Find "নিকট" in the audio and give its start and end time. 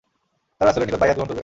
0.87-0.99